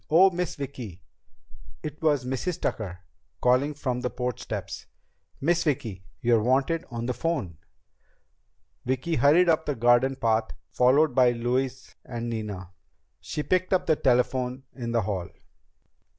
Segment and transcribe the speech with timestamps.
[0.09, 0.99] Oh, Miss Vicki!"
[1.83, 2.59] It was Mrs.
[2.59, 3.01] Tucker,
[3.39, 4.87] calling from the porch steps.
[5.39, 7.59] "Miss Vicki, you're wanted on the phone."
[8.83, 12.71] Vicki hurried up the garden path, followed by Louise and Nina.
[13.19, 15.29] She picked up the telephone in the hall.